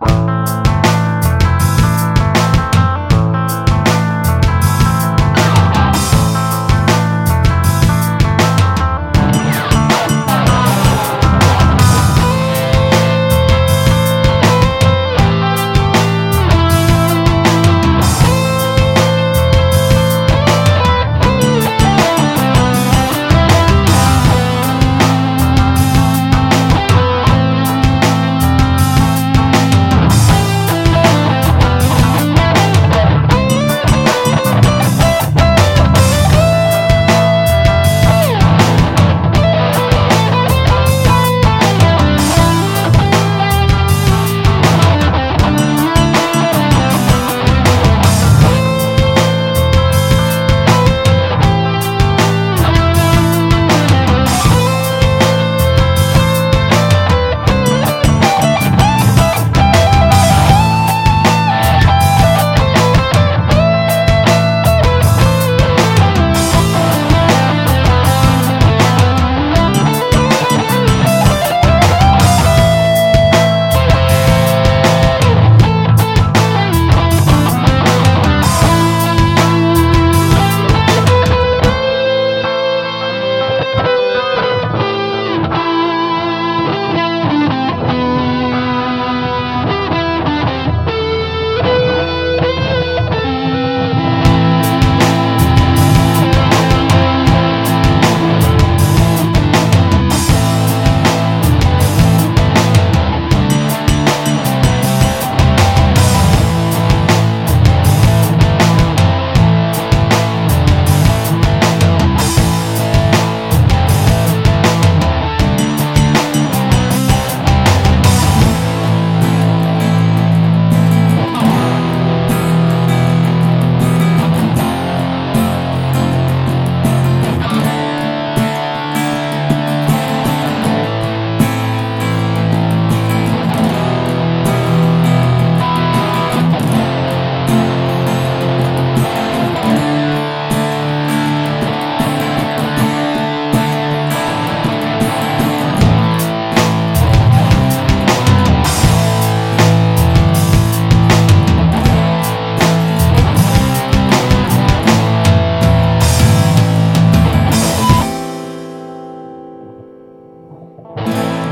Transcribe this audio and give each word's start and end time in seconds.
Bye. 0.00 0.31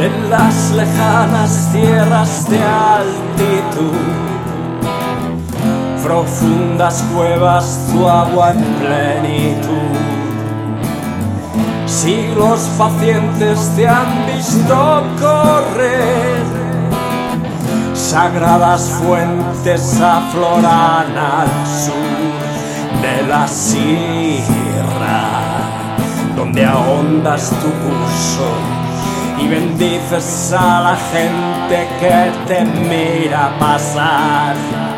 En 0.00 0.30
las 0.30 0.70
lejanas 0.70 1.70
tierras 1.72 2.48
de 2.48 2.60
altitud. 2.60 3.96
Profundas 6.02 7.04
cuevas, 7.14 7.88
tu 7.90 8.08
agua 8.08 8.52
en 8.52 8.64
plenitud. 8.80 9.98
Siglos 11.86 12.60
pacientes 12.78 13.72
te 13.74 13.88
han 13.88 14.26
visto 14.26 15.02
correr. 15.20 16.42
Sagradas 17.94 18.88
fuentes 19.02 20.00
afloran 20.00 21.18
al 21.18 21.48
sur 21.66 23.02
de 23.02 23.28
la 23.28 23.48
sierra, 23.48 24.44
donde 26.36 26.64
ahondas 26.64 27.50
tu 27.50 27.70
curso 27.70 28.77
y 29.40 29.48
bendices 29.48 30.52
a 30.52 30.80
la 30.80 30.96
gente 30.96 31.88
que 32.00 32.32
te 32.46 32.64
mira 32.64 33.56
pasar. 33.58 34.97